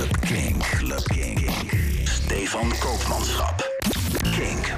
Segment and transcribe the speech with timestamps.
[0.00, 0.58] Club King.
[0.58, 1.50] Club King.
[2.04, 3.70] Stefan Koopmanschap.
[4.22, 4.72] Kink.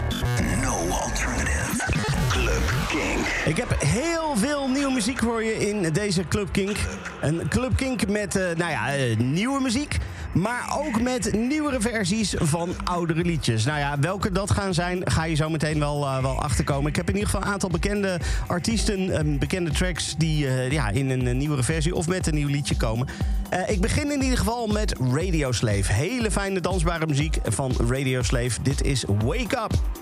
[0.63, 1.85] No alternative.
[2.29, 3.27] Club King.
[3.45, 6.77] Ik heb heel veel nieuwe muziek voor je in deze Club Kink.
[7.21, 9.97] Een Club Kink met, eh, nou ja, eh, nieuwe muziek.
[10.33, 13.65] Maar ook met nieuwere versies van oudere liedjes.
[13.65, 16.91] Nou ja, welke dat gaan zijn, ga je zo meteen wel, eh, wel achterkomen.
[16.91, 20.15] Ik heb in ieder geval een aantal bekende artiesten, eh, bekende tracks...
[20.17, 23.09] die eh, ja, in een nieuwere versie of met een nieuw liedje komen.
[23.53, 25.93] Eh, ik begin in ieder geval met Radio Slave.
[25.93, 28.63] Hele fijne dansbare muziek van Radio Slave.
[28.63, 30.02] Dit is Wake Up.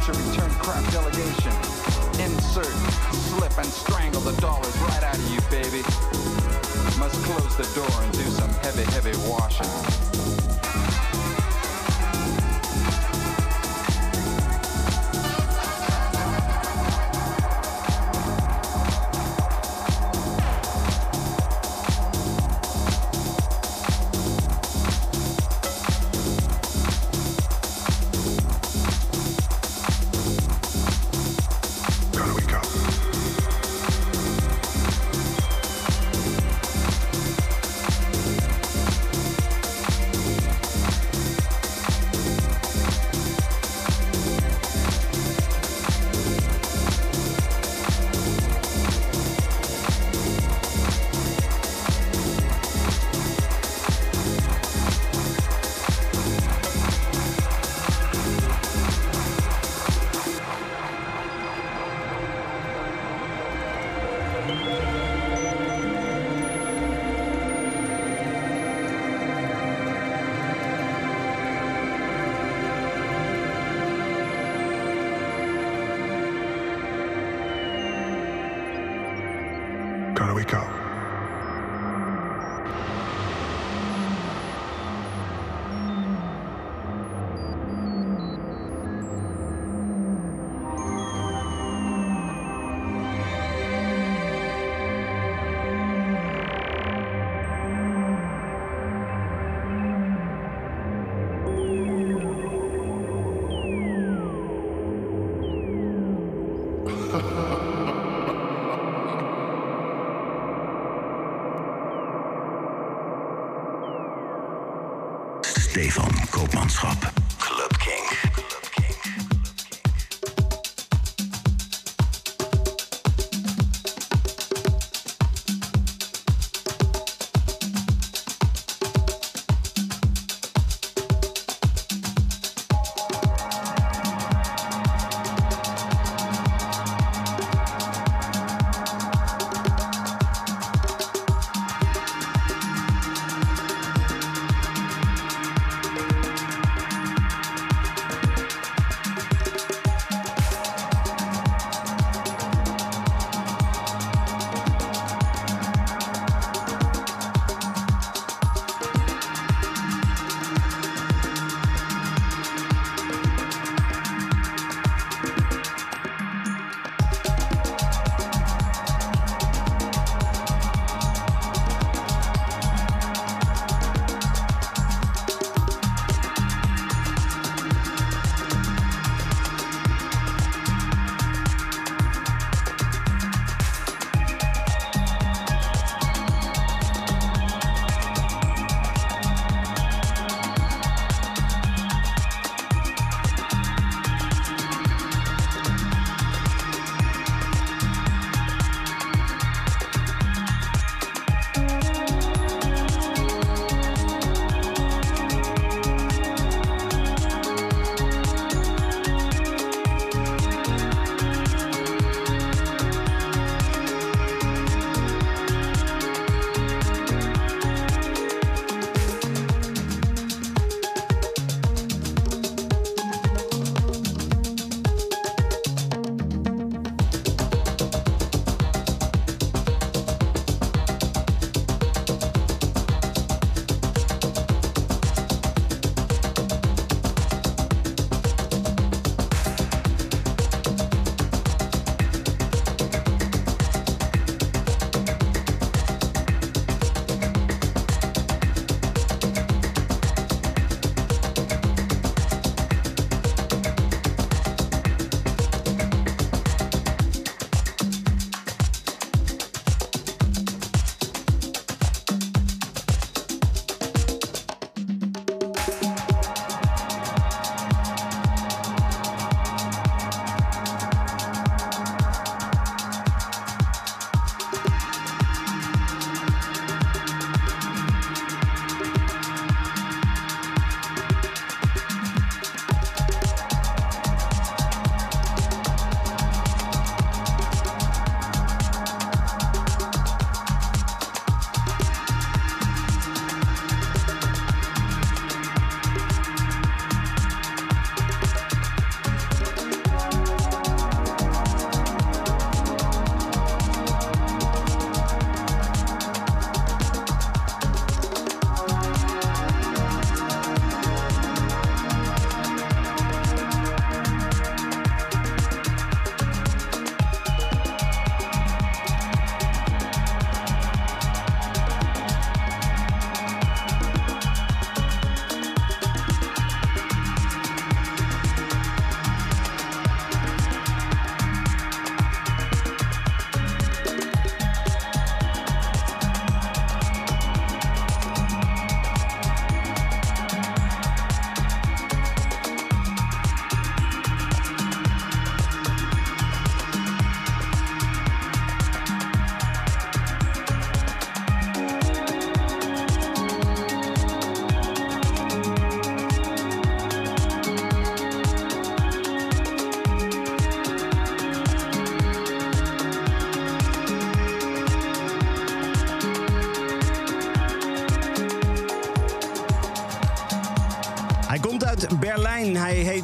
[0.00, 1.52] Future return crap delegation.
[2.20, 2.66] Insert,
[3.28, 5.82] slip, and strangle the dollars right out of you, baby.
[6.98, 10.09] Must close the door and do some heavy, heavy washing.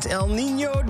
[0.08, 0.82] El Nino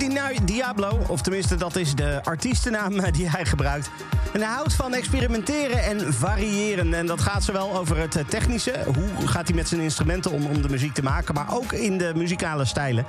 [0.44, 0.99] Diablo.
[1.06, 3.90] Of tenminste, dat is de artiestennaam eh, die hij gebruikt.
[4.32, 6.94] En hij houdt van experimenteren en variëren.
[6.94, 8.75] En dat gaat zowel over het eh, technische.
[8.85, 11.35] Hoe gaat hij met zijn instrumenten om om de muziek te maken.
[11.35, 13.06] Maar ook in de muzikale stijlen.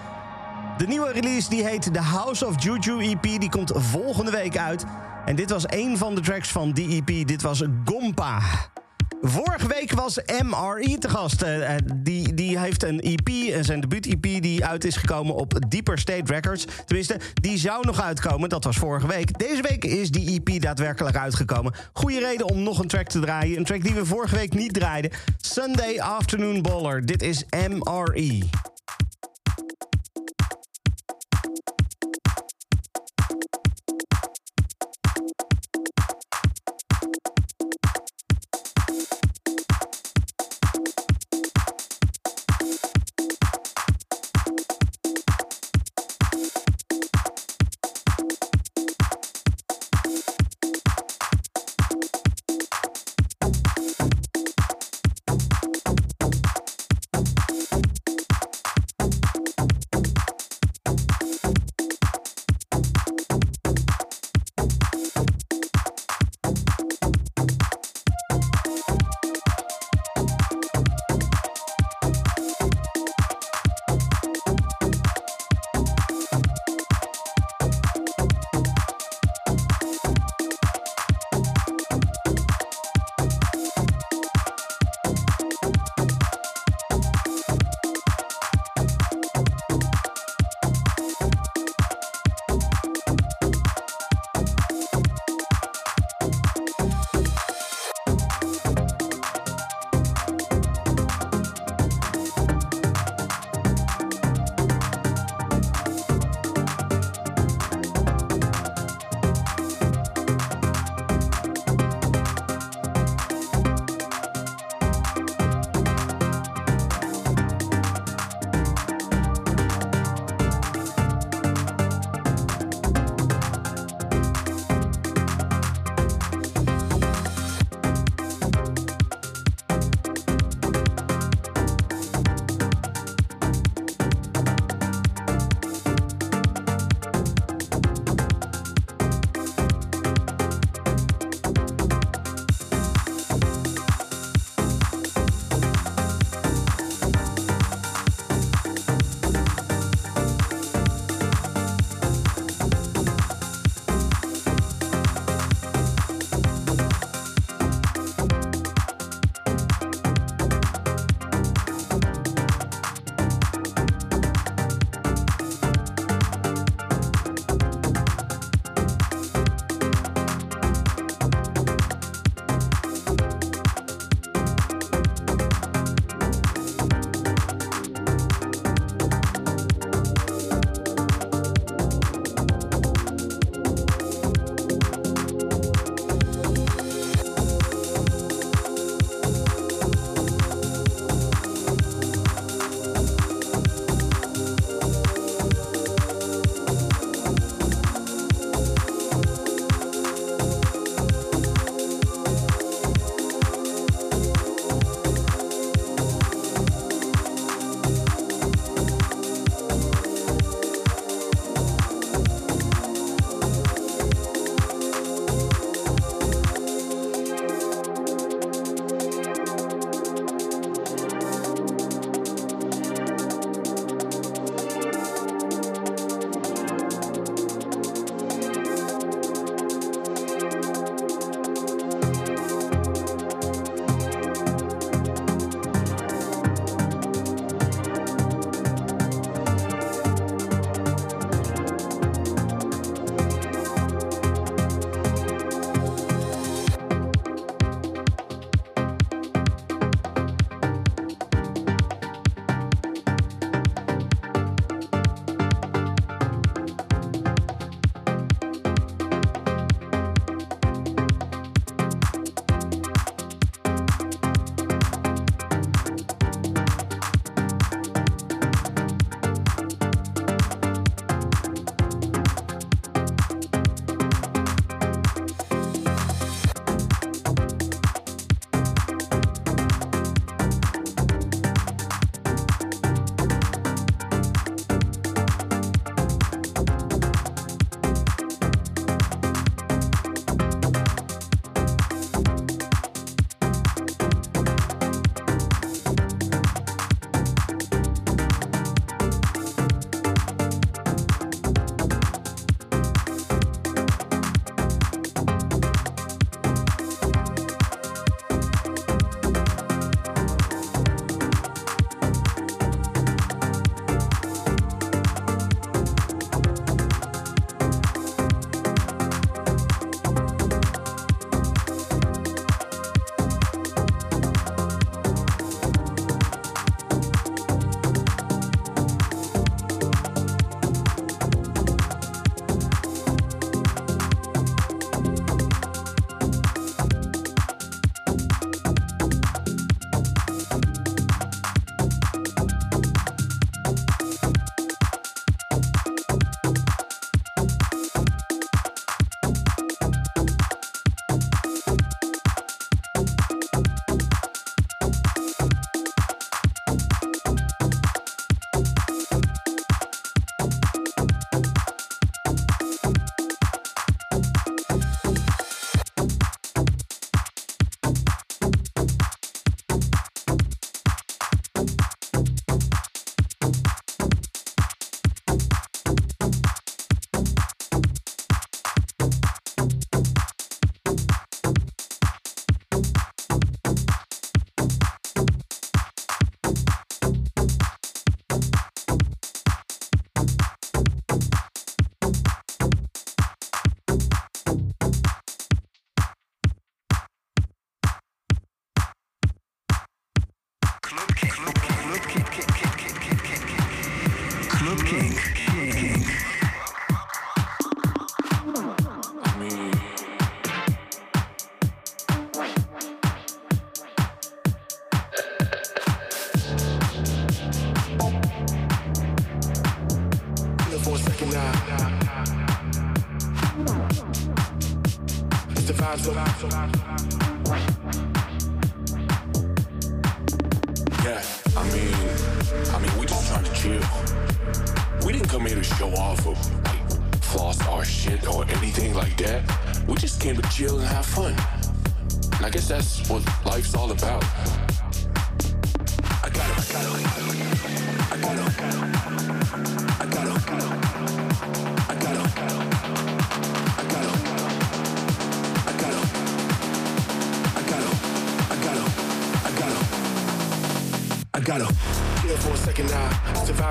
[0.77, 3.21] De nieuwe release die heet The House of Juju EP.
[3.21, 4.85] Die komt volgende week uit.
[5.25, 7.27] En dit was een van de tracks van die EP.
[7.27, 8.39] Dit was Gompa.
[9.29, 11.43] Vorige week was MRE te gast.
[11.43, 13.29] Uh, die, die heeft een EP,
[13.63, 16.65] zijn debuut-EP, die uit is gekomen op Deeper State Records.
[16.85, 18.49] Tenminste, die zou nog uitkomen.
[18.49, 19.39] Dat was vorige week.
[19.39, 21.73] Deze week is die EP daadwerkelijk uitgekomen.
[21.93, 23.57] Goede reden om nog een track te draaien.
[23.57, 25.11] Een track die we vorige week niet draaiden.
[25.37, 27.05] Sunday Afternoon Baller.
[27.05, 28.43] Dit is MRE.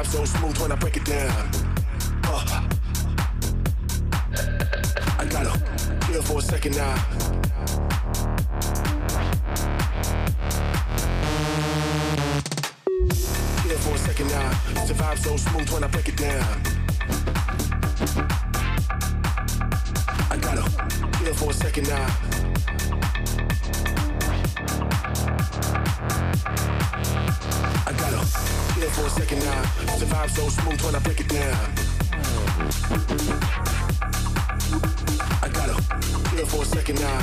[0.06, 1.50] Vibe so smooth when I break it down.
[2.24, 2.68] Uh.
[5.18, 5.58] I got to
[6.06, 6.96] Feel for a second now.
[13.78, 14.50] For a second now.
[14.86, 16.62] Vibe so smooth when I break it down.
[20.30, 22.25] I got to Feel for a second now.
[30.16, 31.72] Vibe so smooth when I break it down.
[35.42, 35.82] I got to
[36.30, 37.20] Feel for a second now.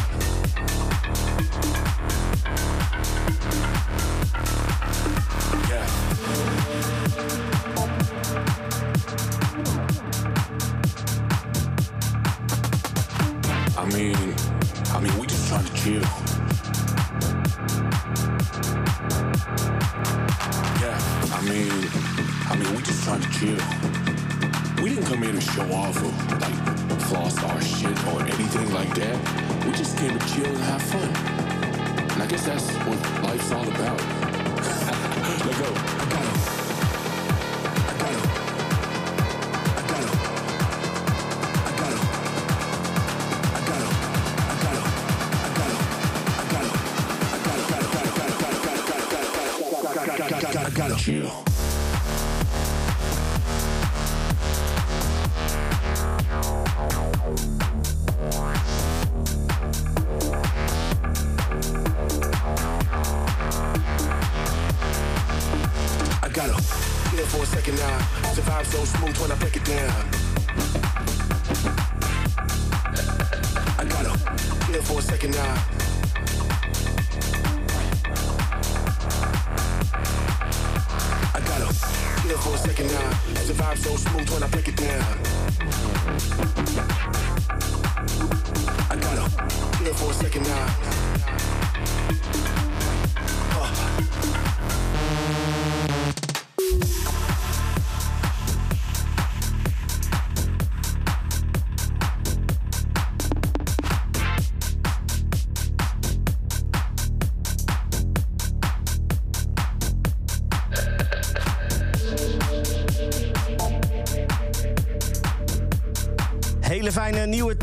[5.69, 5.87] Yeah.
[13.77, 14.32] I mean,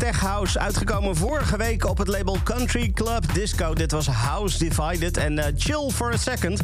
[0.01, 3.73] tech house uitgekomen vorige week op het label Country Club Disco.
[3.73, 6.61] Dit was House Divided en eh, Chill for a Second.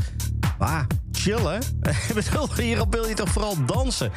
[0.58, 1.62] Ah, chillen?
[2.58, 4.12] Hierop wil je toch vooral dansen?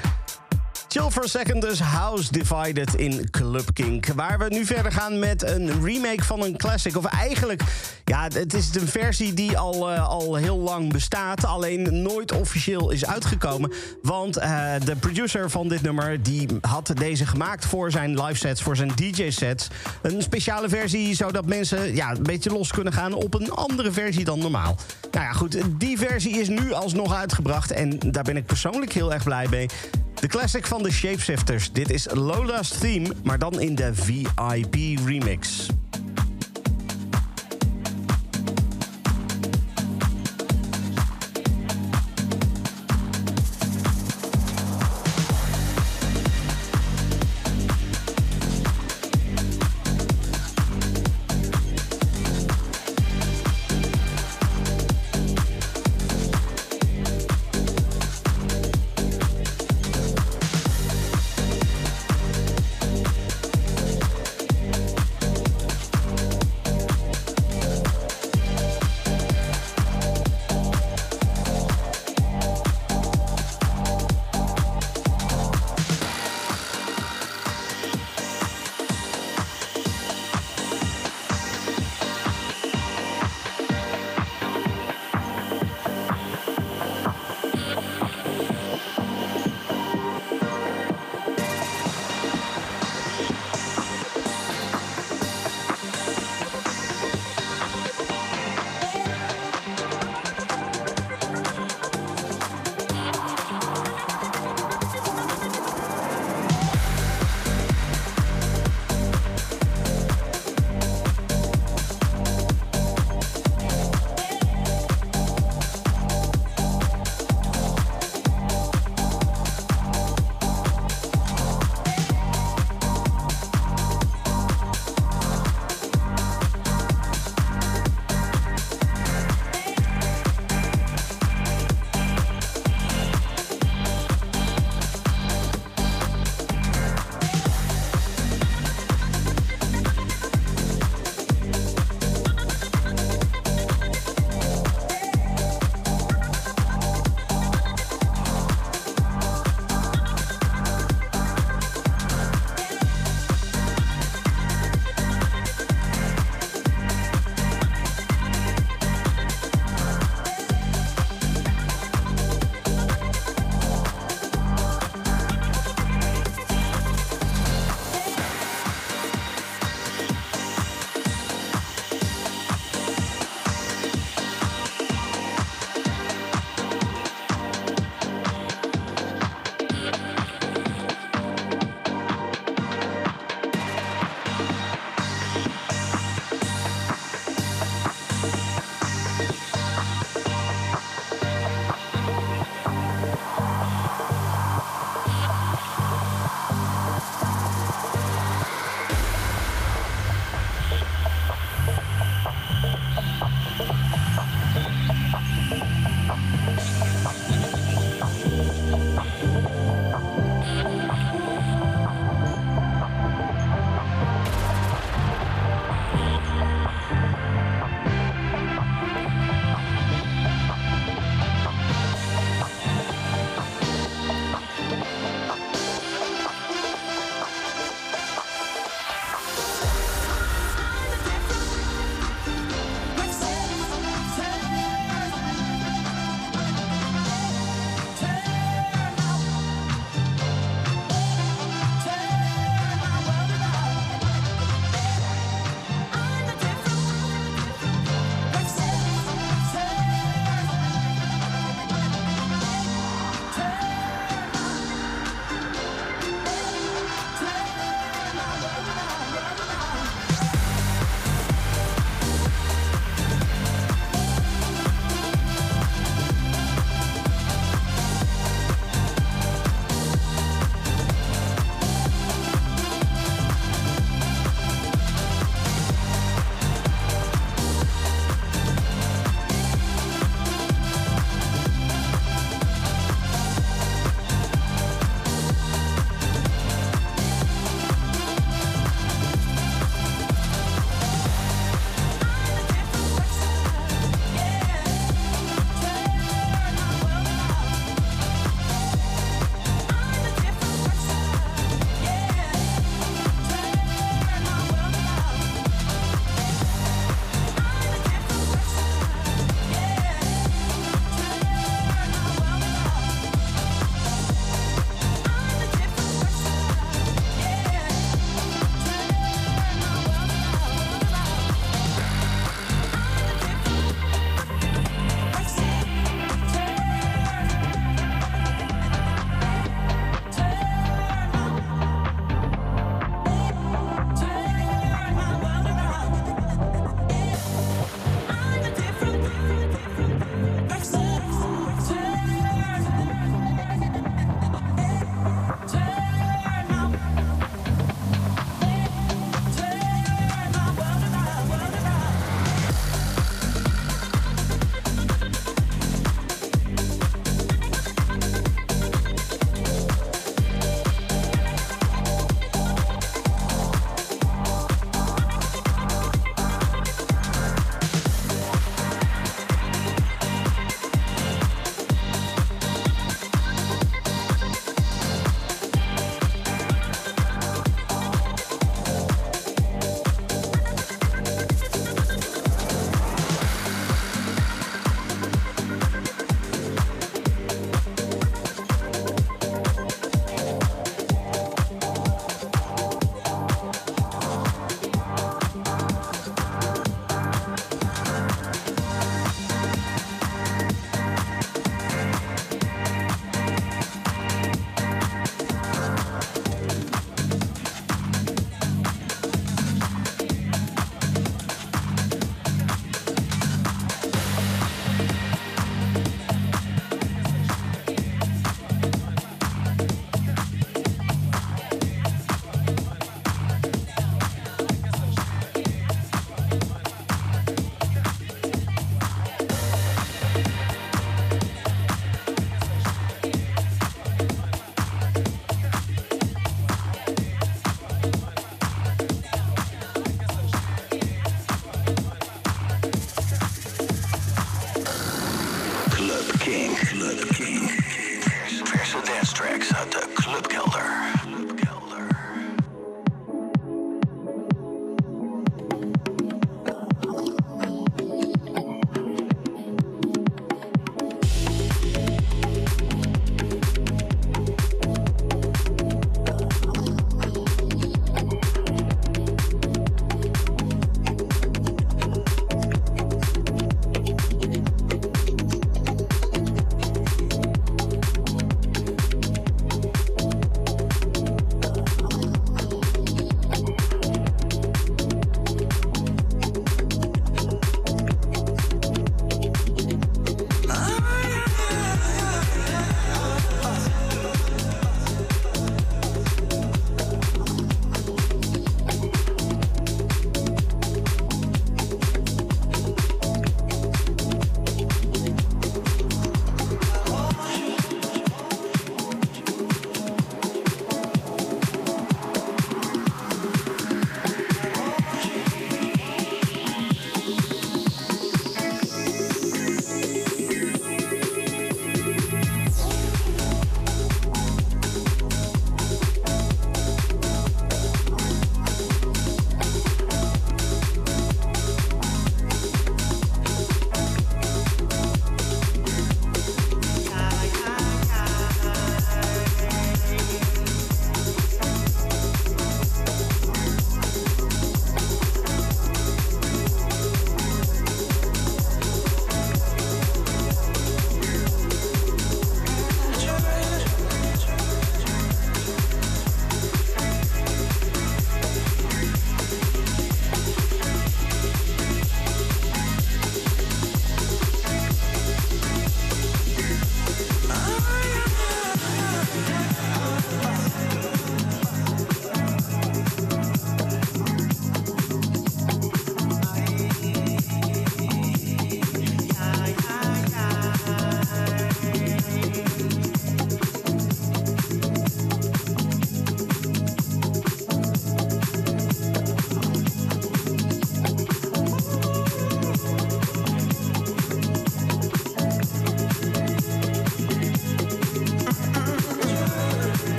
[0.88, 4.06] Chill for a Second, dus House Divided in Club Kink.
[4.06, 6.96] Waar we nu verder gaan met een remake van een classic.
[6.96, 7.62] Of eigenlijk,
[8.11, 11.44] ja, het is een versie die al, eh, al heel lang bestaat.
[11.44, 13.73] Alleen nooit officieel is uitgekomen.
[14.03, 18.62] Want eh, de producer van dit nummer, die had deze gemaakt voor zijn live sets,
[18.62, 19.68] voor zijn DJ-sets.
[20.03, 24.25] Een speciale versie, zodat mensen ja, een beetje los kunnen gaan op een andere versie
[24.25, 24.77] dan normaal.
[25.11, 27.70] Nou ja, goed, die versie is nu alsnog uitgebracht.
[27.70, 29.68] En daar ben ik persoonlijk heel erg blij mee.
[30.14, 31.73] De classic van de Shapeshifters.
[31.73, 34.75] Dit is Lola's Theme, maar dan in de VIP
[35.07, 35.68] remix.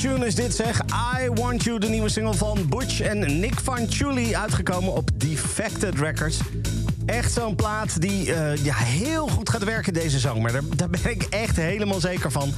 [0.00, 0.80] Tune dit zeg.
[1.22, 5.98] I Want You, de nieuwe single van Butch en Nick Van Chuli, uitgekomen op Defected
[5.98, 6.40] Records.
[7.06, 10.52] Echt zo'n plaat die eh, ja, heel goed gaat werken deze zomer.
[10.52, 12.52] Daar, daar ben ik echt helemaal zeker van.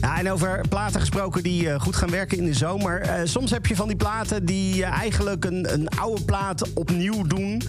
[0.00, 3.00] En over platen gesproken die eh, goed gaan werken in de zomer.
[3.00, 7.62] Eh, soms heb je van die platen die eigenlijk een, een oude plaat opnieuw doen.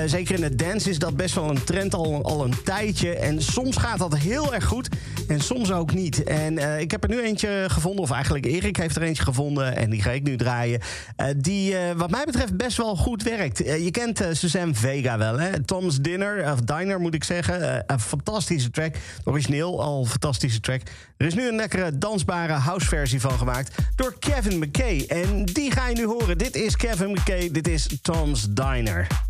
[0.00, 3.14] Eh, zeker in het dance is dat best wel een trend al, al een tijdje.
[3.14, 4.88] En soms gaat dat heel erg goed
[5.28, 6.22] en soms ook niet.
[6.22, 9.76] En eh, ik heb er nu eentje gevonden, of eigenlijk Erik heeft er eentje gevonden...
[9.76, 10.80] en die ga ik nu draaien,
[11.16, 13.58] eh, die wat mij betreft best wel goed werkt.
[13.58, 15.64] Je kent Suzanne Vega wel, hè?
[15.64, 17.84] Tom's Dinner, of Diner moet ik zeggen.
[17.86, 18.94] Een fantastische track.
[19.24, 20.80] Origineel al een fantastische track.
[21.16, 25.04] Er is nu een lekkere dansbare houseversie van gemaakt door Kevin McKay.
[25.08, 26.38] En die ga je nu horen.
[26.38, 29.29] Dit is Kevin McKay, dit is Tom's Diner.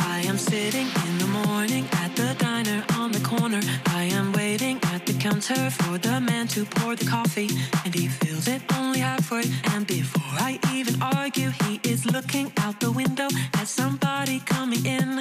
[0.00, 3.60] I am sitting in the morning at the diner on the corner.
[3.86, 7.50] I am waiting at the counter for the man to pour the coffee,
[7.84, 9.44] and he fills it only halfway.
[9.74, 15.20] And before I even argue, he is looking out the window at somebody coming in.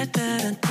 [0.00, 0.67] It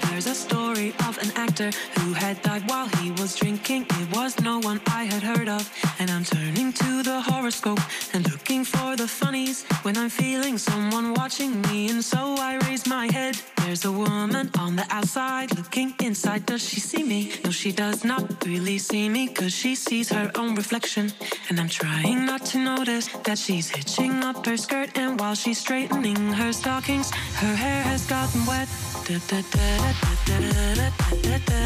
[0.00, 3.84] There's a story of an actor who had died while he was drinking.
[3.90, 5.70] It was no one I had heard of.
[5.98, 7.80] And I'm turning to the horoscope
[8.14, 11.90] and looking for the funnies when I'm feeling someone watching me.
[11.90, 13.36] And so I raise my head.
[13.58, 16.46] There's a woman on the outside looking inside.
[16.46, 17.32] Does she see me?
[17.44, 21.12] No, she does not really see me because she sees her own reflection.
[21.50, 24.96] And I'm trying not to notice that she's hitching up her skirt.
[24.96, 28.68] And while she's straightening her stockings, her hair has gotten wet.
[30.62, 31.62] da da da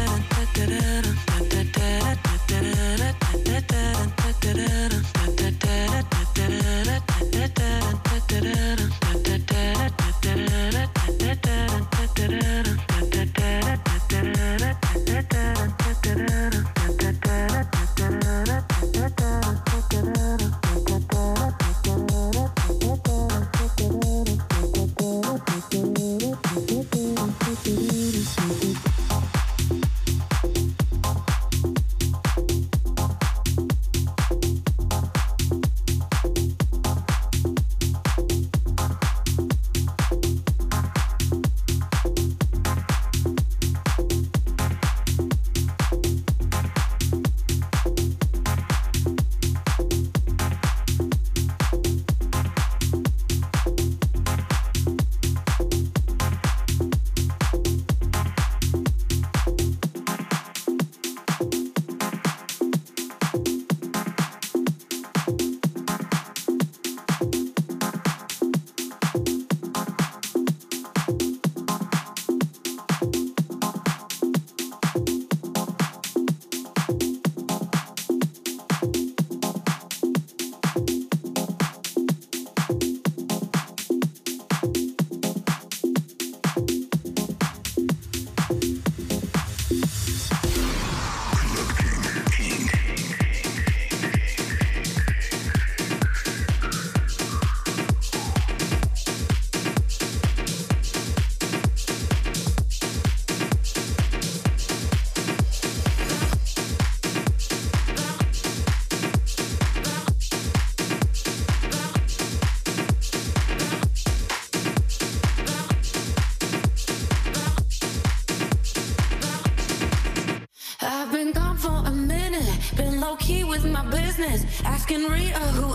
[124.77, 125.66] Asking Rita who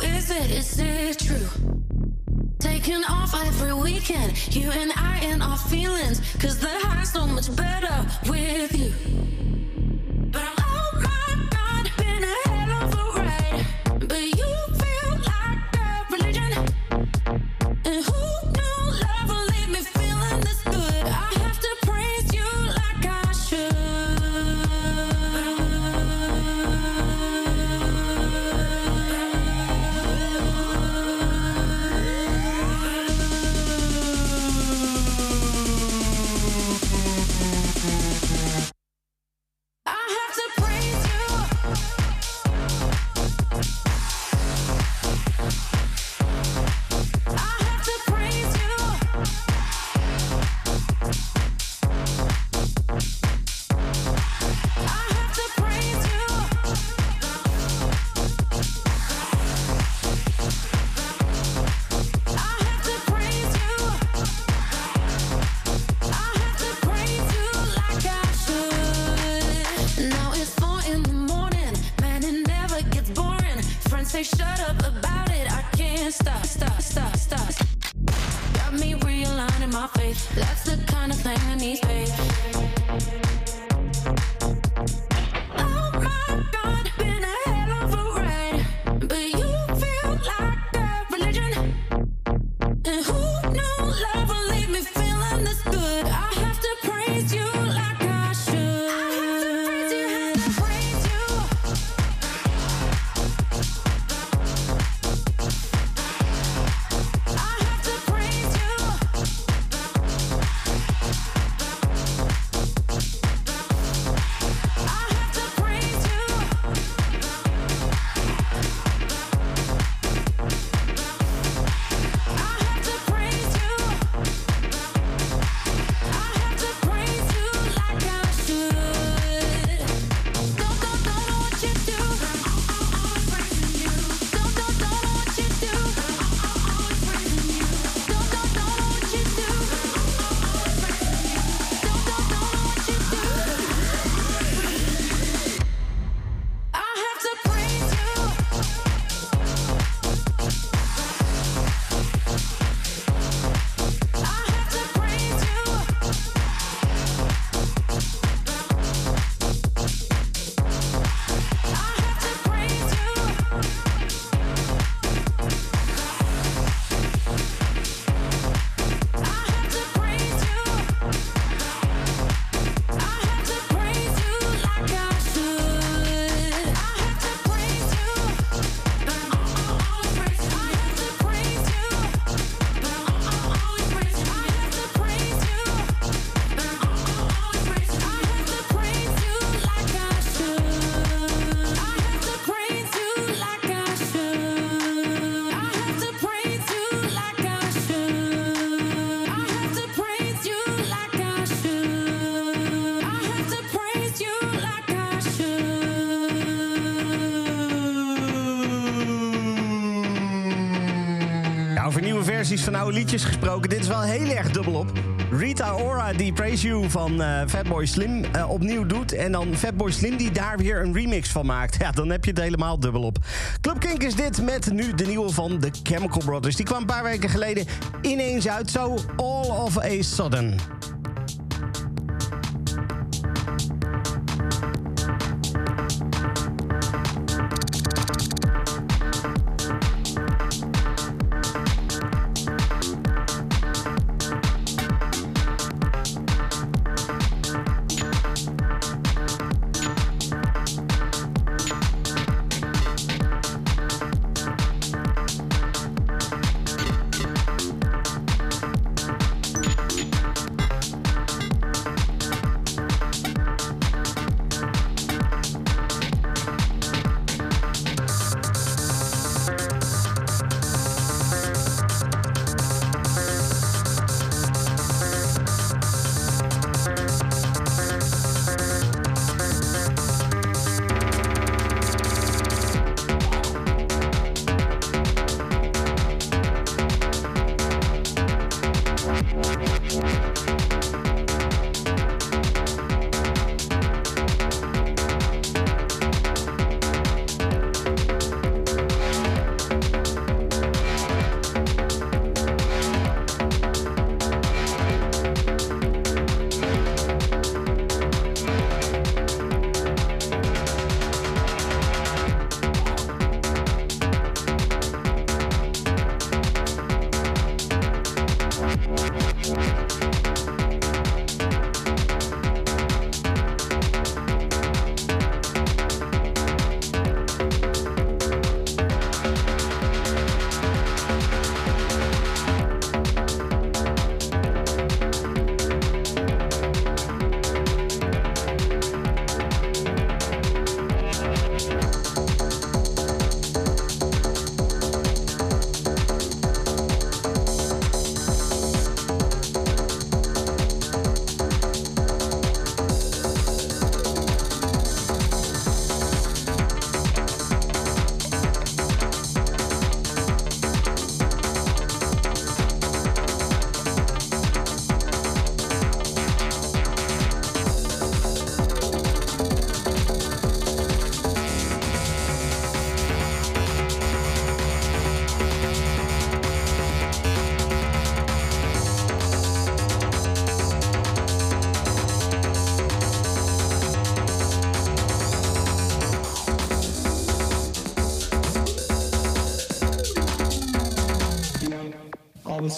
[212.53, 213.71] versies van oude liedjes gesproken.
[213.71, 214.93] Dit is wel heel erg dubbelop.
[215.31, 219.13] Rita Ora die Praise You van eh, Fatboy Slim eh, opnieuw doet.
[219.13, 221.77] En dan Fatboy Slim die daar weer een remix van maakt.
[221.83, 223.19] Ja, dan heb je het helemaal dubbelop.
[223.61, 226.57] Club Kink is dit met nu de nieuwe van The Chemical Brothers.
[226.57, 227.67] Die kwam een paar weken geleden
[228.01, 228.71] ineens uit.
[228.71, 230.57] Zo All of a Sudden.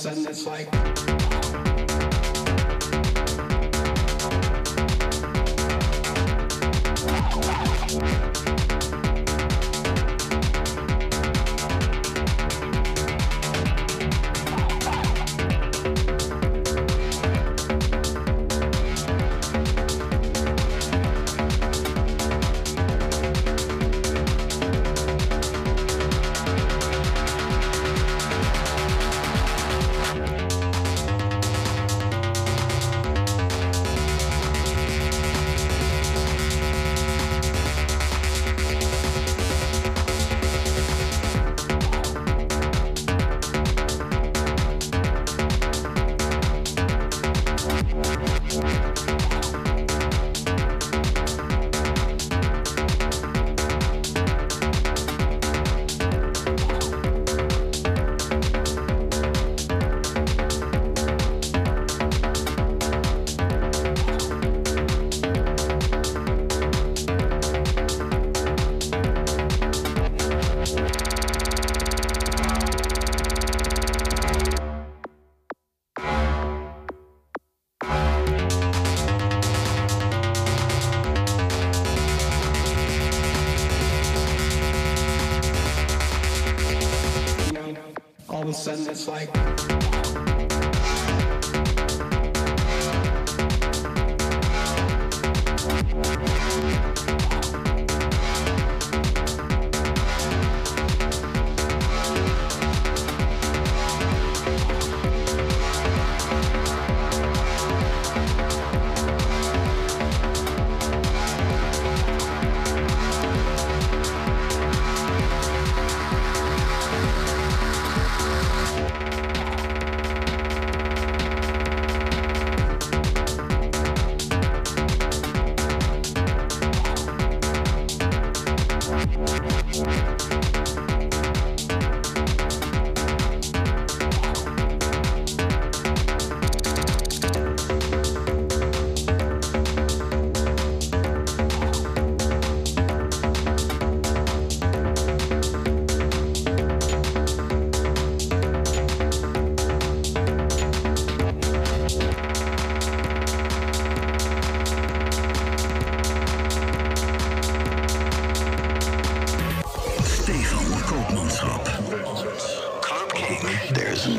[0.05, 0.84] Sudden it's like.
[88.67, 89.43] All of a sudden it's like.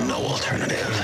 [0.07, 0.95] No alternative.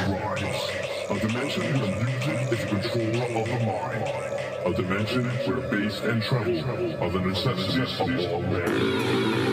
[1.09, 4.65] A dimension where music is control of the mind.
[4.65, 9.50] A dimension where bass and treble are the necessities of all men.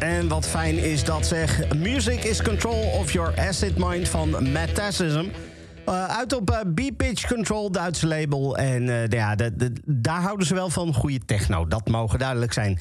[0.00, 1.74] En wat fijn is dat zeg.
[1.74, 5.24] Music is Control of Your Acid Mind van Metasism.
[5.84, 8.56] Eh, uit op eh, B-Pitch Control, Duitse label.
[8.56, 9.36] En eh, ja,
[9.84, 11.66] daar houden ze wel van goede techno.
[11.66, 12.78] Dat mogen duidelijk zijn.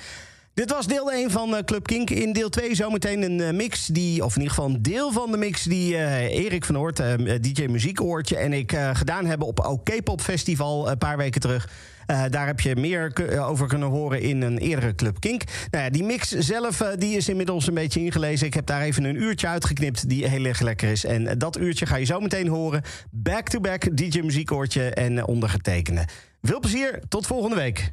[0.53, 2.09] Dit was deel 1 van Club Kink.
[2.09, 5.37] In deel 2 zometeen een mix die, of in ieder geval een deel van de
[5.37, 5.95] mix die
[6.29, 6.97] Erik van Hoort,
[7.41, 11.69] DJ Muziekoortje en ik gedaan hebben op OK Pop Festival een paar weken terug.
[12.09, 15.43] Eh, daar heb je meer eh, over kunnen horen in een eerdere Club Kink.
[15.71, 18.47] Nou ja, die mix zelf eh, die is inmiddels een beetje ingelezen.
[18.47, 21.05] Ik heb daar even een uurtje uitgeknipt die heel erg lekker is.
[21.05, 22.81] En dat uurtje ga je zo meteen horen.
[23.11, 26.05] Back-to-back DJ Muziekoortje en ondergetekende.
[26.41, 27.91] Veel plezier, tot volgende week.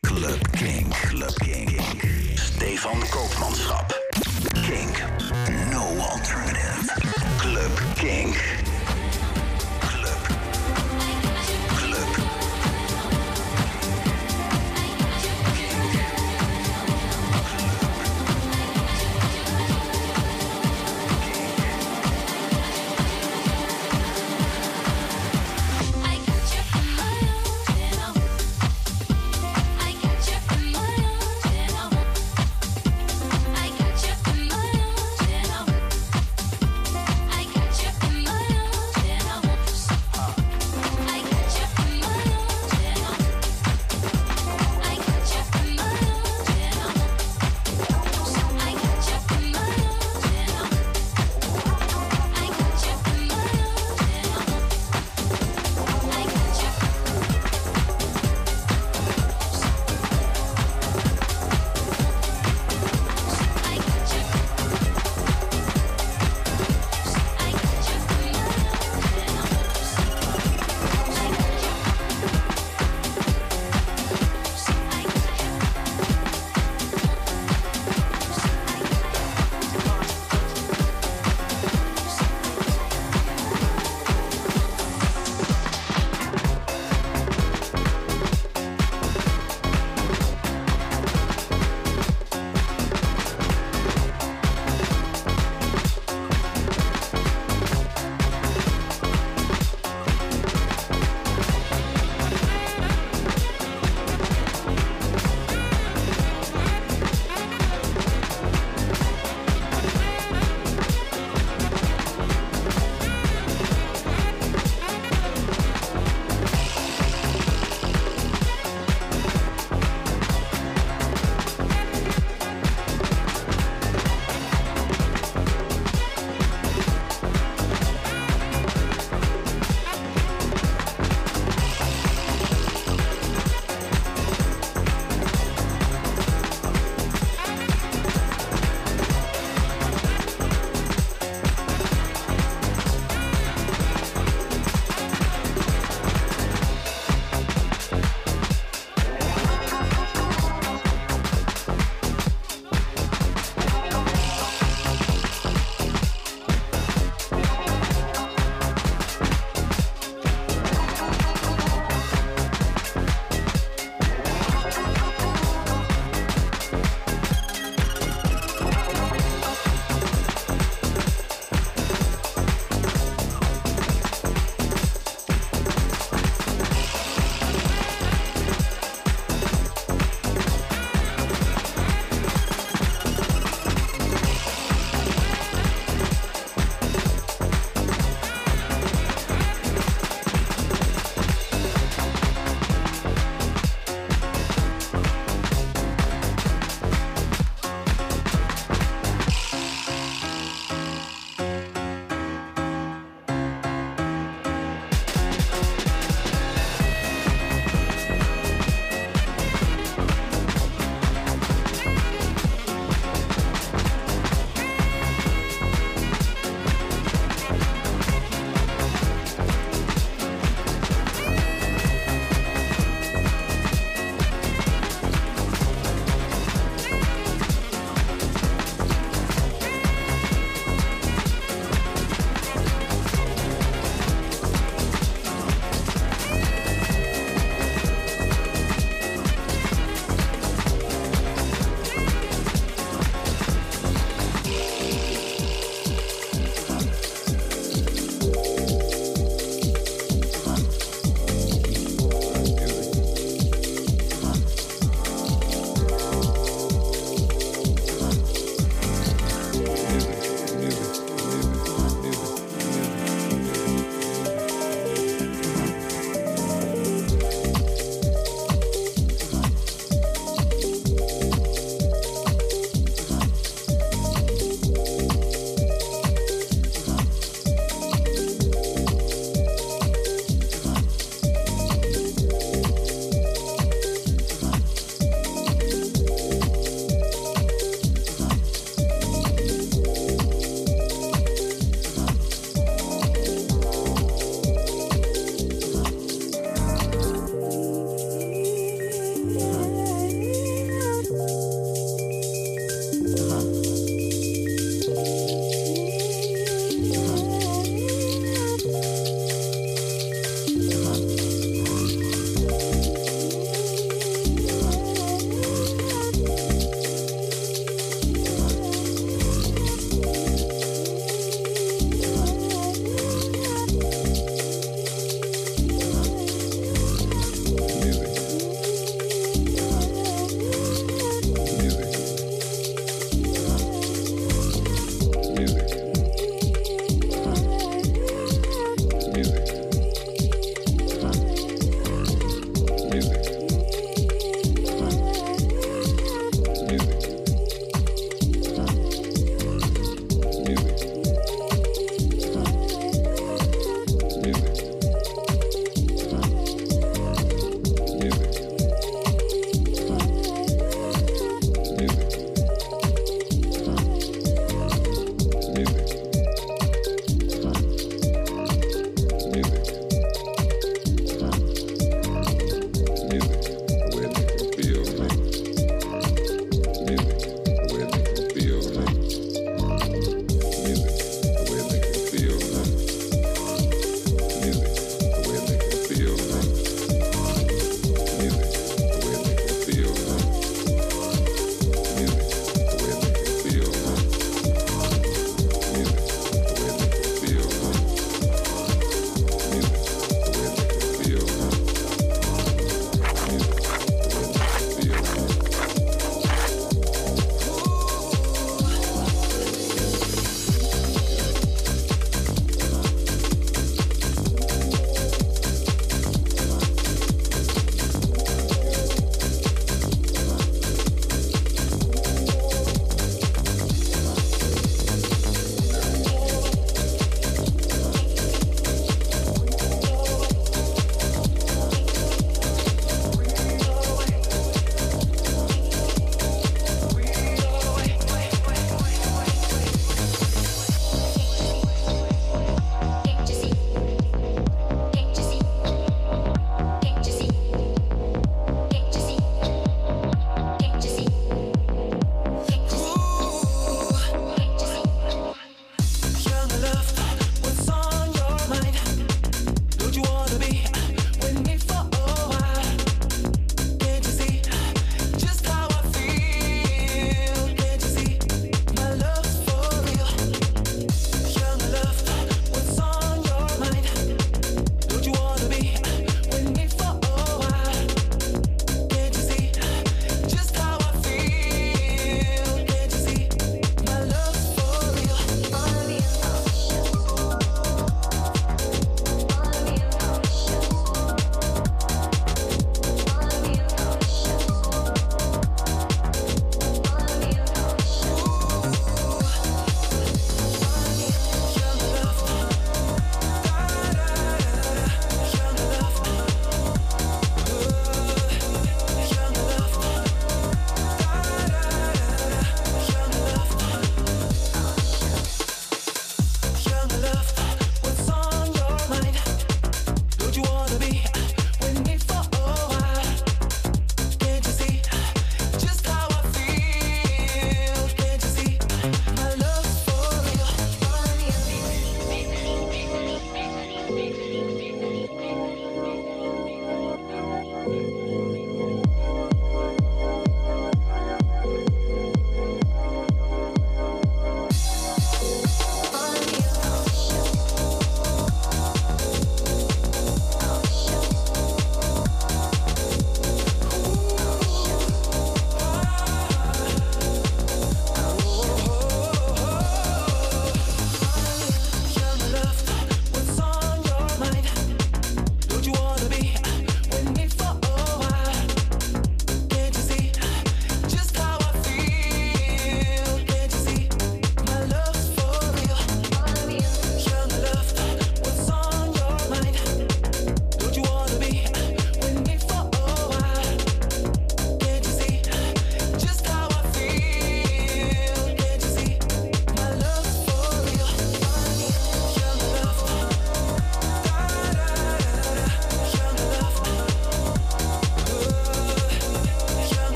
[0.00, 0.88] Club King.
[0.88, 1.80] Club King.
[2.34, 4.02] Stefan Koopmanschap.
[4.52, 4.96] King.
[5.70, 6.92] No alternative.
[7.38, 8.36] Club King.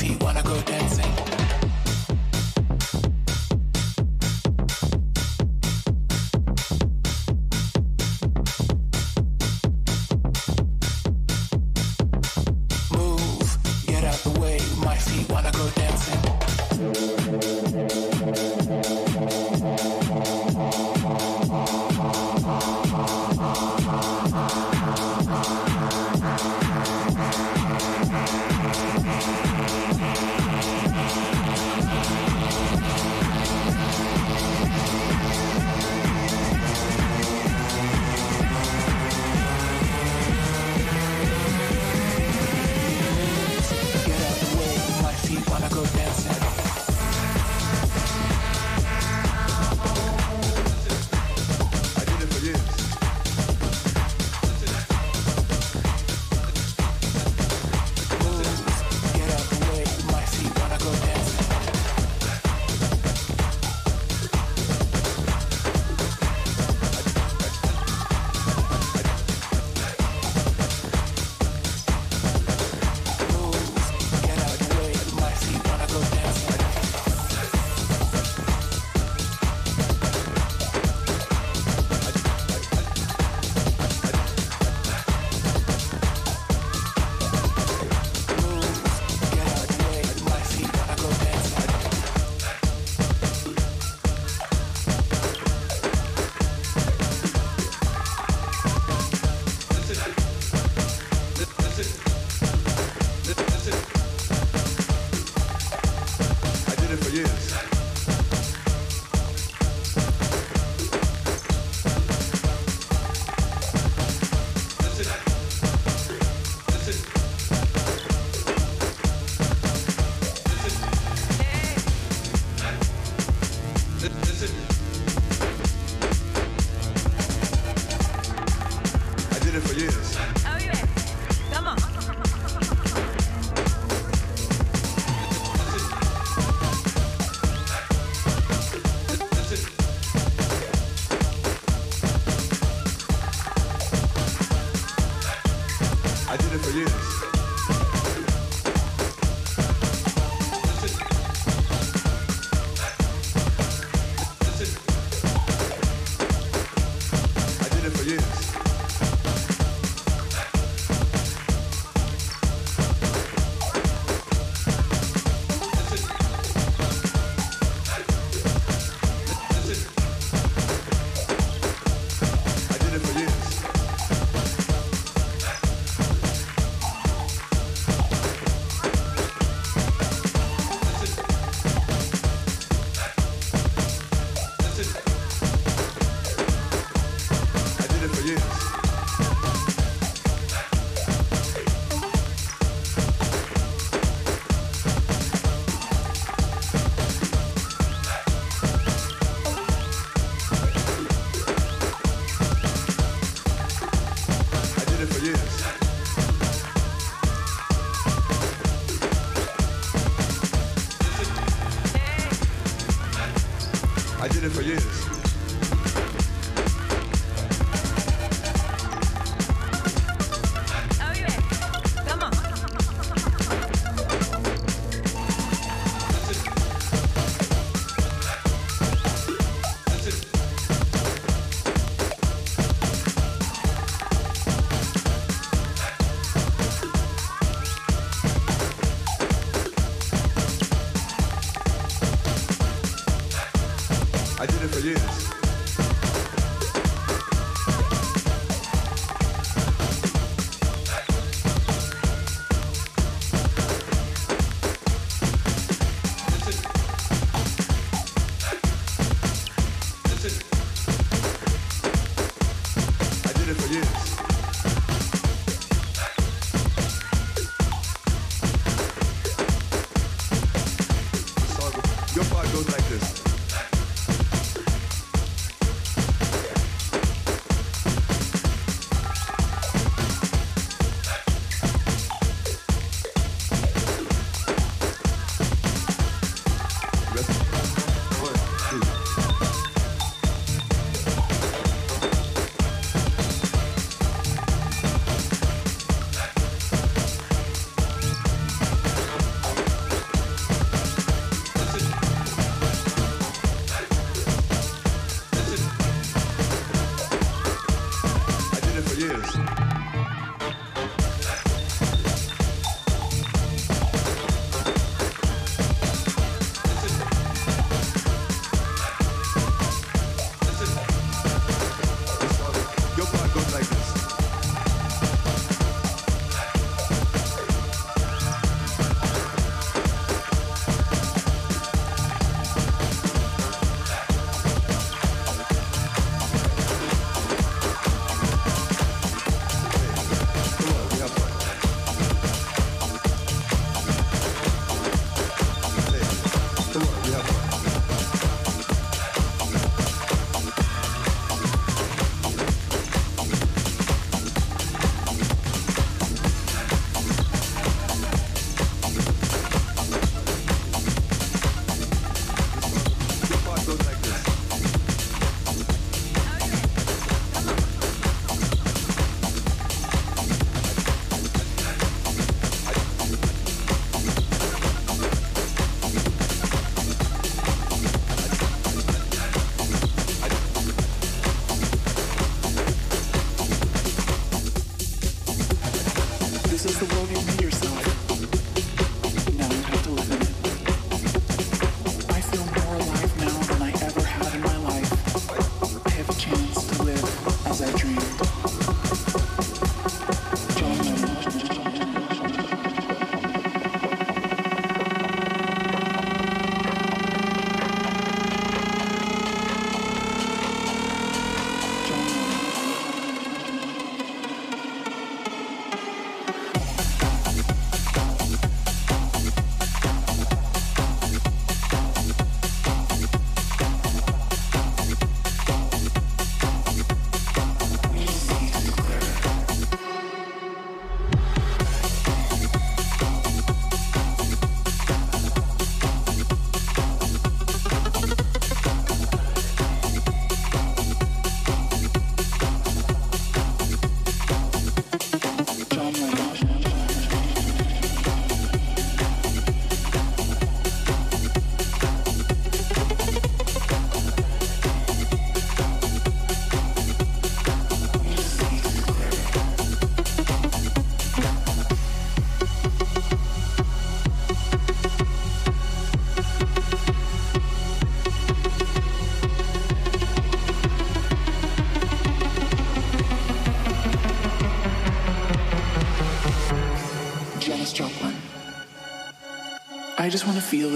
[0.00, 1.29] Feet wanna go dancing.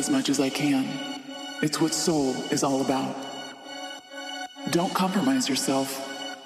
[0.04, 0.86] as much as I can.
[1.62, 3.16] It's what soul is all about.
[4.70, 5.88] Don't compromise yourself.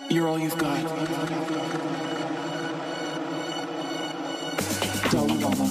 [0.09, 0.79] You're all you've got.
[5.11, 5.67] Dalai Lama.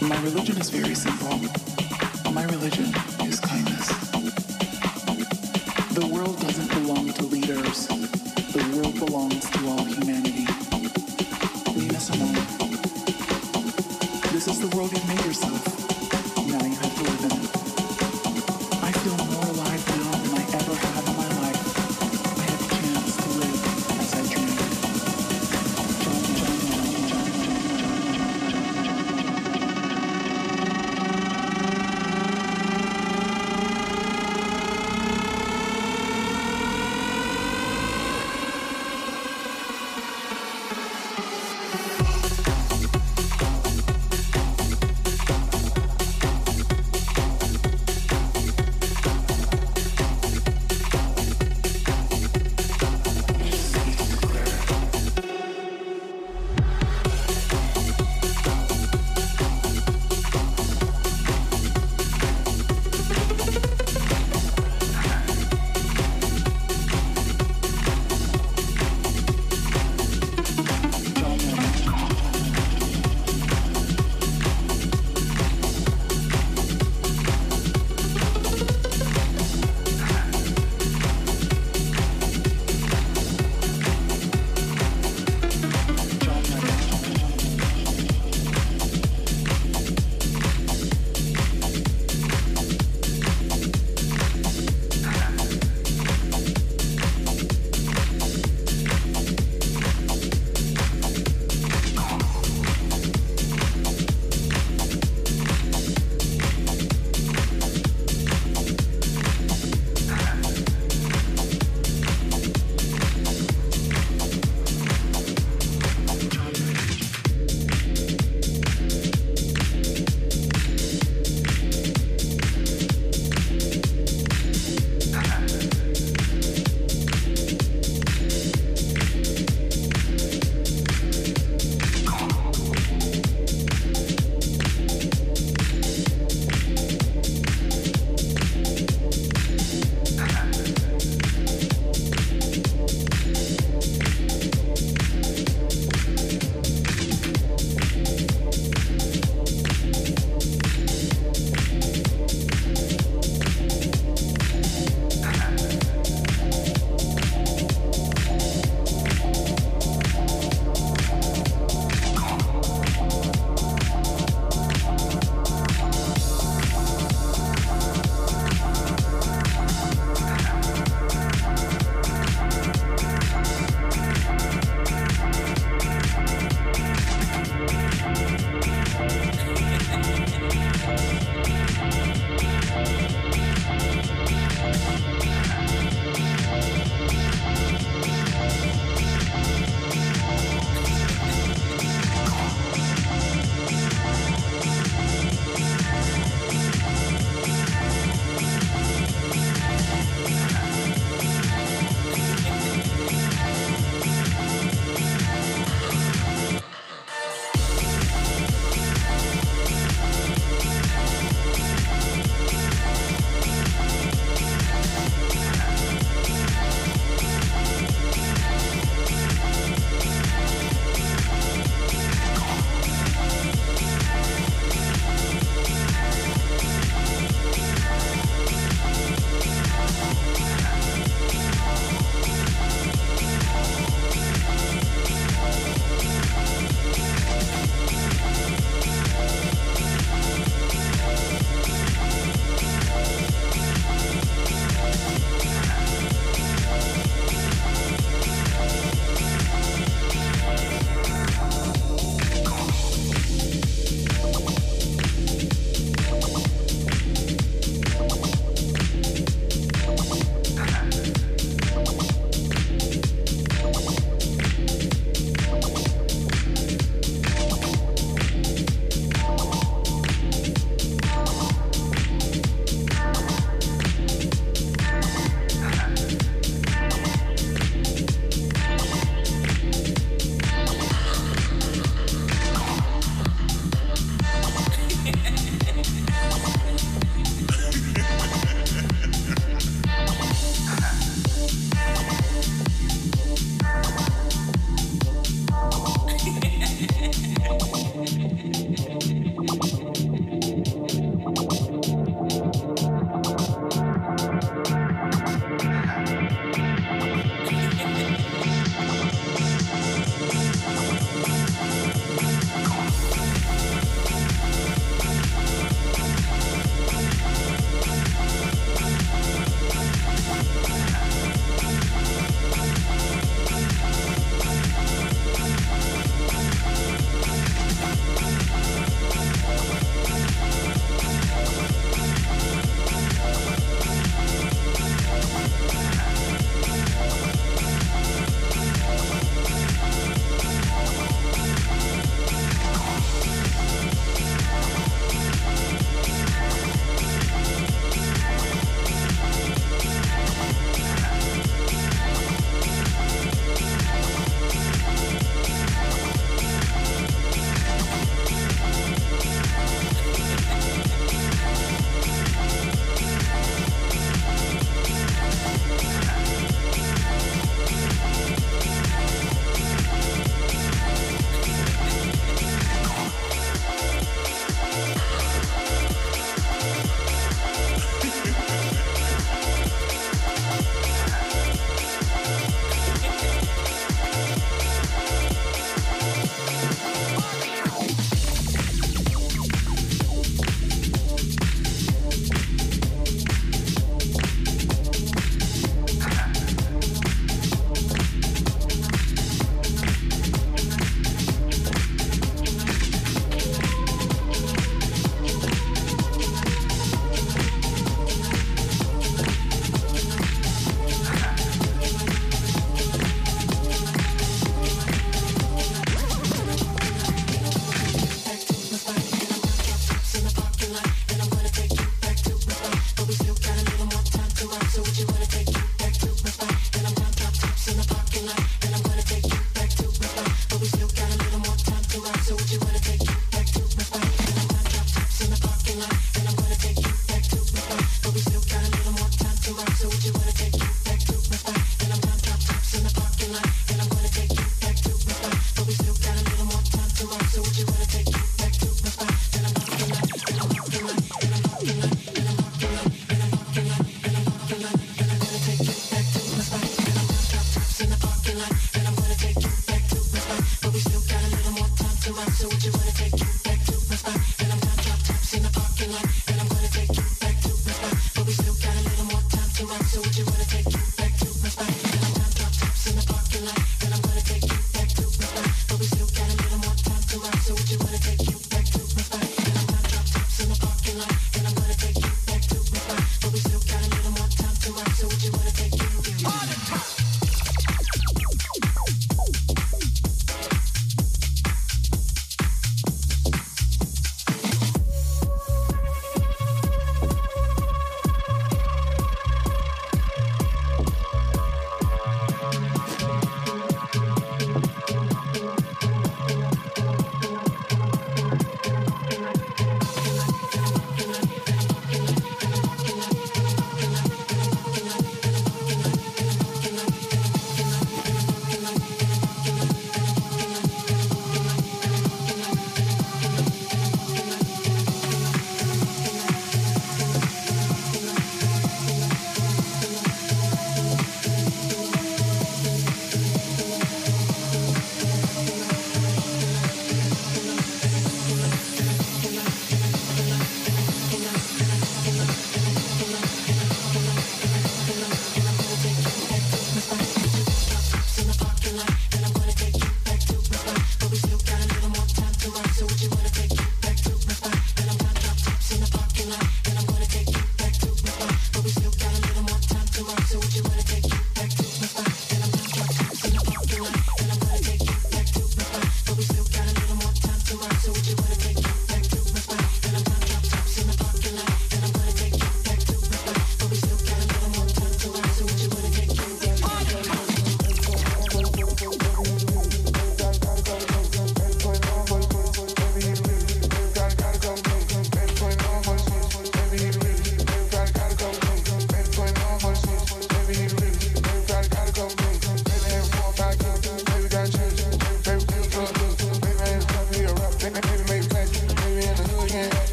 [0.00, 1.38] My religion is very simple.
[2.32, 2.90] My religion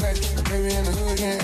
[0.00, 0.42] is.
[0.48, 1.40] Baby in the hood can't.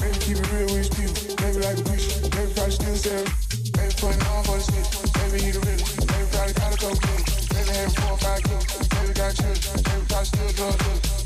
[0.00, 1.16] Baby keep it real with people.
[1.36, 2.06] Baby like a bitch.
[2.30, 3.30] Baby probably still selling.
[3.72, 4.80] Baby putting on for the.
[5.16, 5.80] Baby he the real.
[6.06, 7.24] Baby got a coke dealer.
[7.54, 8.88] Baby had four or five kids.
[8.88, 9.76] Baby got children.
[9.86, 10.76] Baby probably still drug.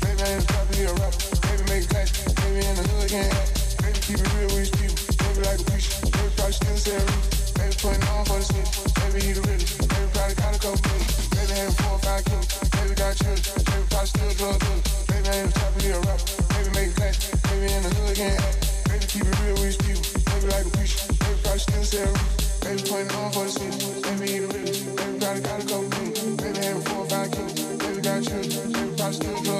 [0.01, 1.23] Baby ain't a copy of a rapper.
[1.43, 2.09] Baby make it.
[2.39, 3.33] Baby in the hood can't.
[3.81, 5.01] Baby keep it real with people.
[5.19, 5.87] Baby like a bitch.
[6.07, 7.40] Baby probably still selling.
[7.71, 8.67] Baby putting on for the shit.
[8.99, 9.79] Baby he the realest.
[9.79, 11.07] Baby got a couple million.
[11.31, 12.51] Baby had four or five kids.
[12.67, 13.55] Baby got children.
[13.63, 14.81] Baby probably still drug dealer.
[15.07, 16.35] Baby ain't the type a rapper.
[16.51, 17.15] Baby make class.
[17.47, 18.43] Baby in the hood getting.
[18.91, 20.03] Baby keep real with his people.
[20.03, 20.99] Baby like a preacher.
[21.15, 22.13] Baby probably still sell.
[22.59, 23.71] Baby putting on for the shit.
[24.03, 24.83] Baby he the realest.
[24.91, 26.27] Baby got a couple million.
[26.43, 27.55] Baby had four or five kids.
[27.55, 28.67] Baby got children.
[28.67, 29.50] Baby probably still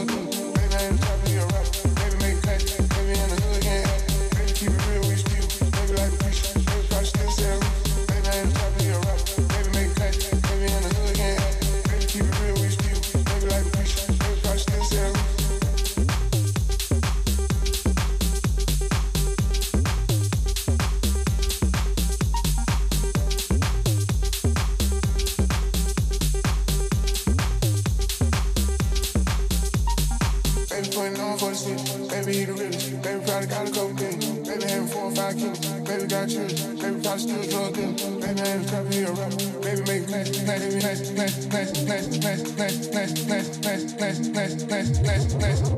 [41.21, 45.70] bless bless bless bless bless bless bless bless bless bless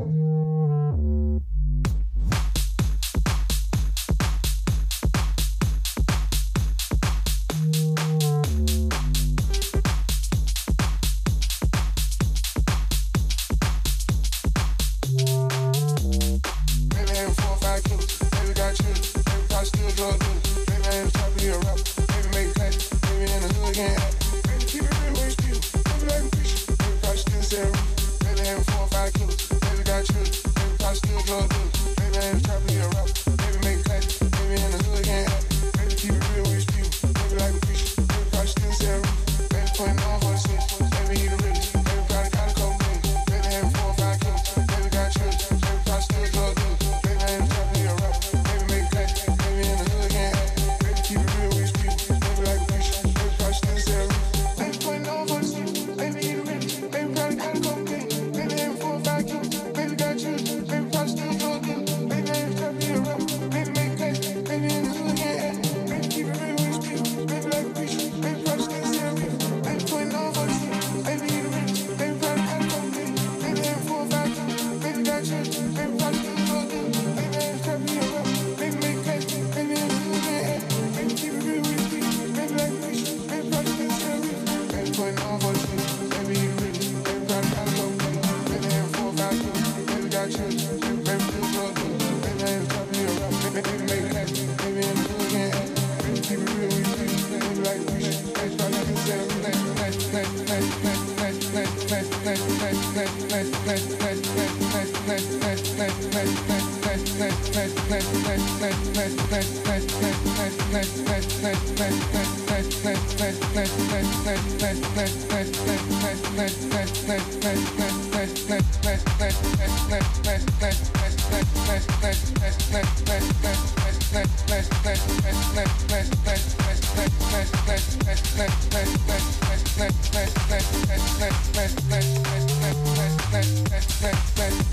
[134.45, 134.63] And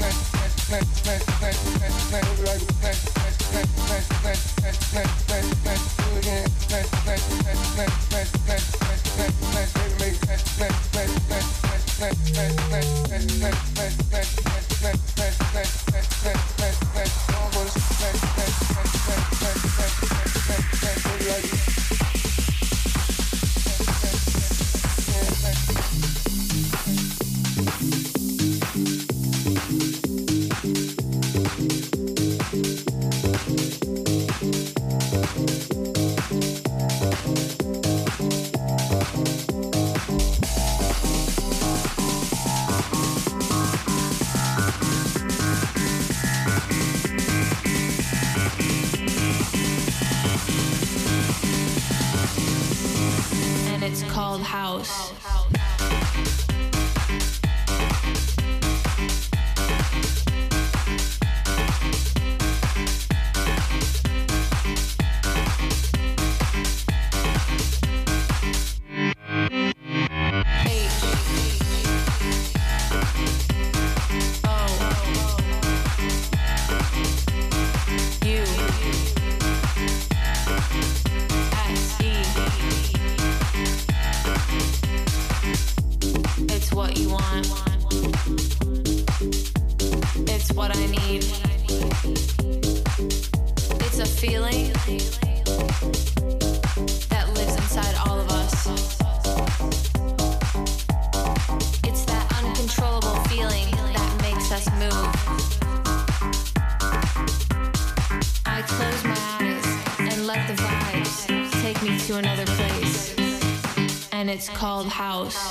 [114.60, 115.49] called house.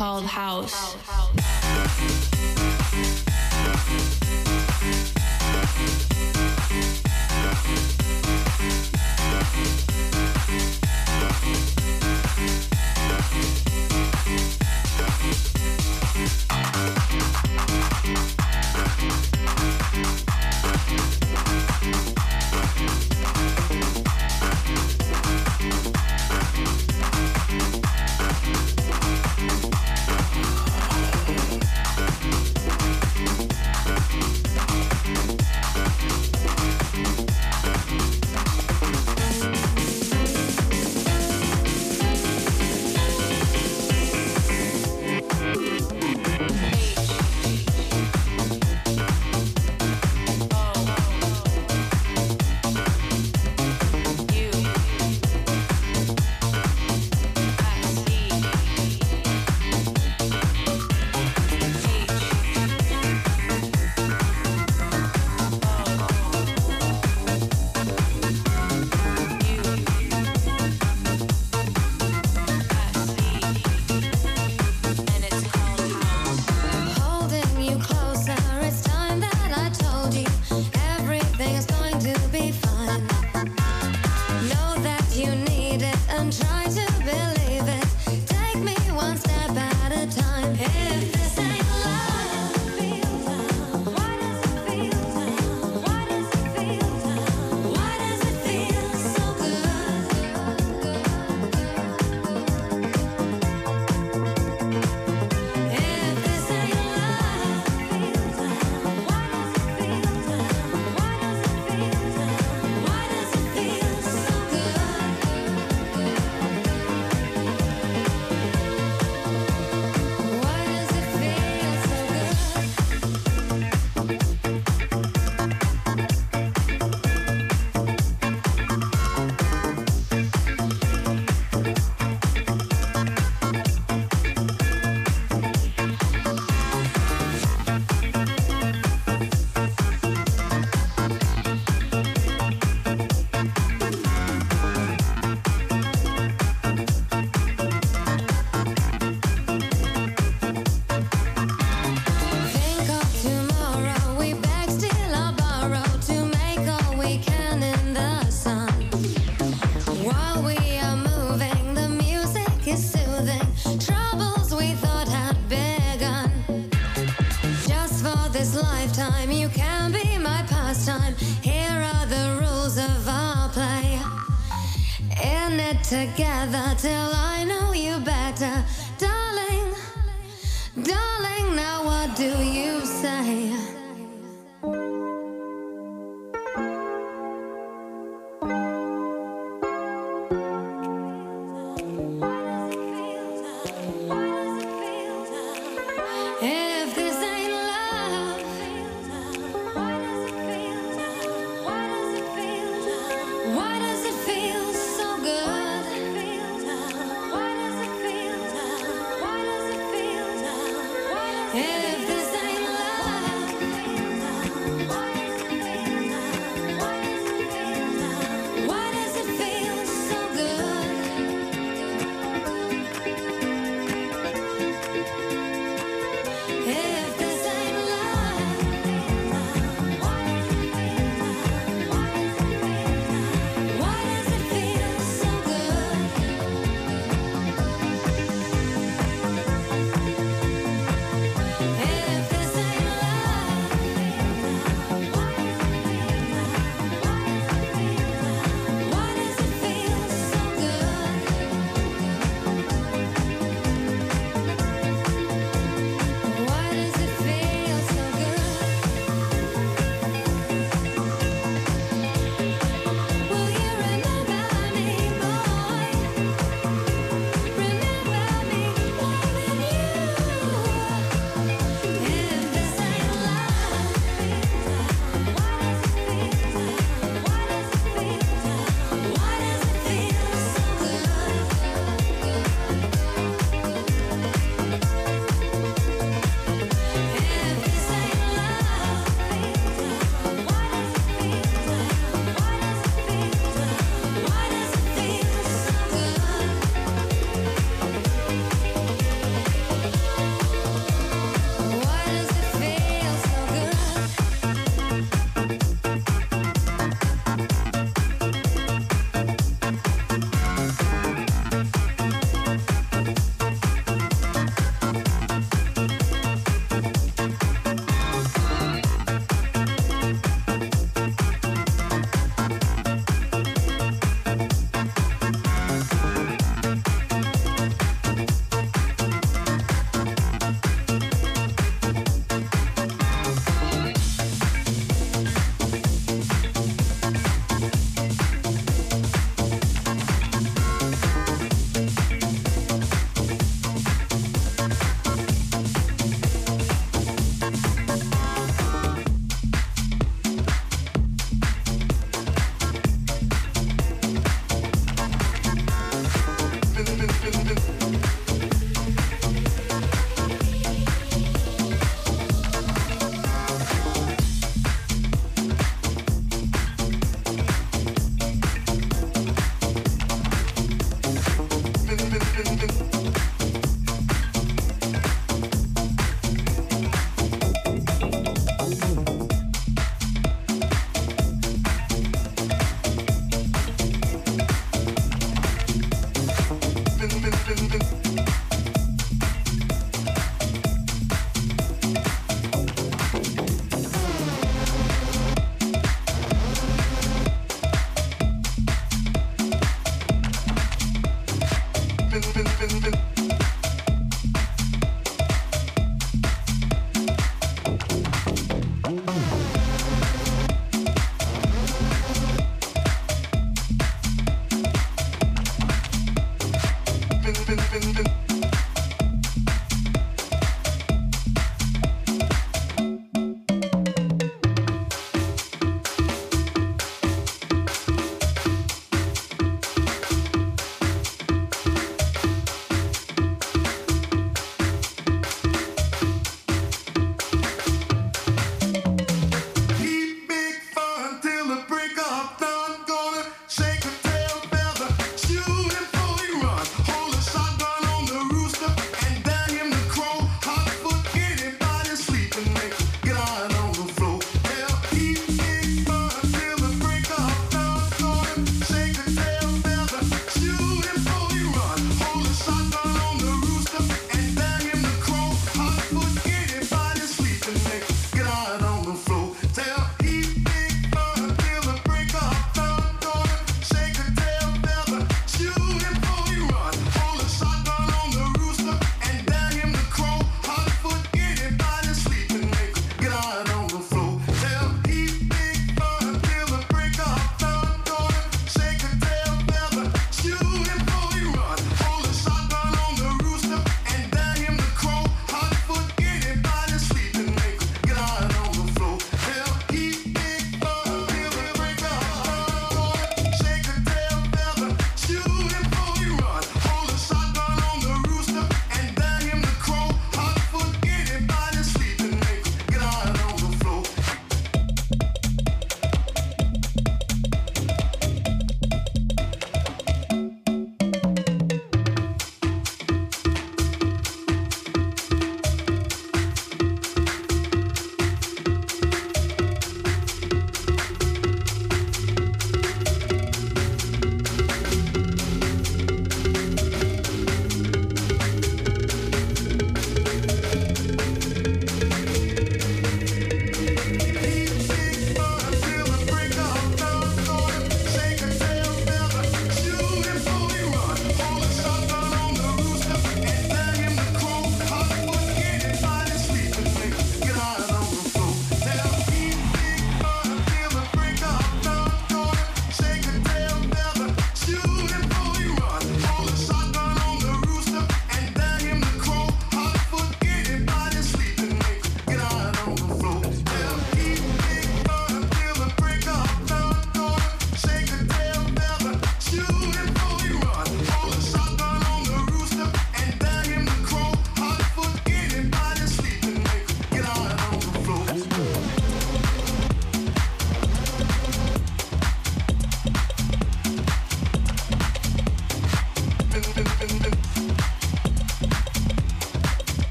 [0.00, 0.49] Called house.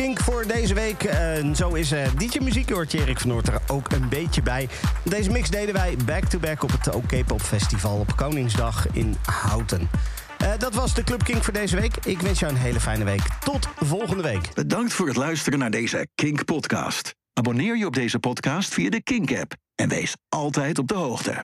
[0.00, 1.04] Kink voor deze week.
[1.04, 4.68] En zo is eh DJ Muziek, hoort Erik van Noort er ook een beetje bij.
[5.04, 9.90] Deze mix deden wij back-to-back op het OK Pop Festival op Koningsdag in Houten.
[10.38, 11.96] Eh, dat was de Club Kink voor deze week.
[12.04, 13.22] Ik wens jou een hele fijne week.
[13.44, 14.54] Tot volgende week.
[14.54, 17.14] Bedankt voor het luisteren naar deze Kink-podcast.
[17.32, 21.34] Abonneer je op deze podcast via de Kink-app en wees altijd op de hoogte.